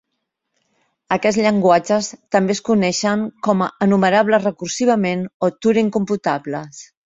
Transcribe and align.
Aquests 1.15 1.41
llenguatges 1.47 2.09
també 2.37 2.57
es 2.57 2.63
coneixen 2.71 3.27
com 3.49 3.61
a 3.61 3.69
"enumerables 3.89 4.49
recursivament" 4.51 5.25
o 5.51 5.55
"Turing-computables". 5.67 6.87